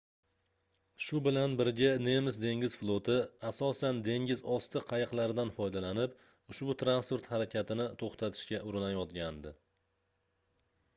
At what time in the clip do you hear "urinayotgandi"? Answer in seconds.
8.71-9.57